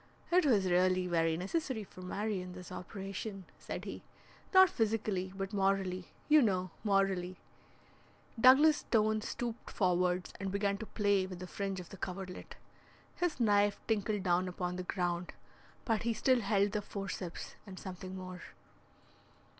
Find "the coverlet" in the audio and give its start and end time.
11.89-12.55